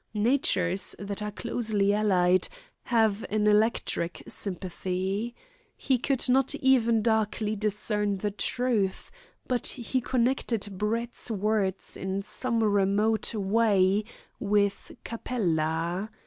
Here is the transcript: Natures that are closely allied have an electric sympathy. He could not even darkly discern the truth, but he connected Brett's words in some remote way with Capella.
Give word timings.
Natures 0.15 0.95
that 0.97 1.21
are 1.21 1.29
closely 1.29 1.93
allied 1.93 2.47
have 2.85 3.23
an 3.29 3.45
electric 3.45 4.23
sympathy. 4.27 5.35
He 5.77 5.99
could 5.99 6.27
not 6.27 6.55
even 6.55 7.03
darkly 7.03 7.55
discern 7.55 8.17
the 8.17 8.31
truth, 8.31 9.11
but 9.47 9.67
he 9.67 10.01
connected 10.01 10.69
Brett's 10.75 11.29
words 11.29 11.95
in 11.95 12.23
some 12.23 12.63
remote 12.63 13.35
way 13.35 14.03
with 14.39 14.91
Capella. 15.03 16.09